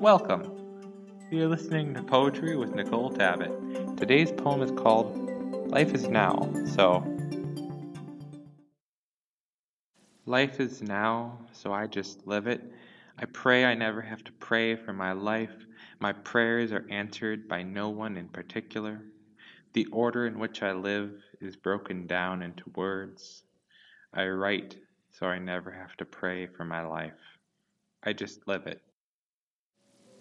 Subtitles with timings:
[0.00, 0.50] Welcome!
[1.30, 3.98] You're listening to Poetry with Nicole Tabbitt.
[3.98, 7.04] Today's poem is called Life is Now, so.
[10.24, 12.62] Life is now, so I just live it.
[13.18, 15.52] I pray I never have to pray for my life.
[15.98, 19.02] My prayers are answered by no one in particular.
[19.74, 21.12] The order in which I live
[21.42, 23.42] is broken down into words.
[24.14, 24.78] I write
[25.10, 27.12] so I never have to pray for my life.
[28.02, 28.80] I just live it.